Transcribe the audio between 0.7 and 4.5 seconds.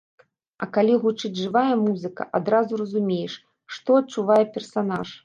калі гучыць жывая музыка, адразу разумееш, што адчувае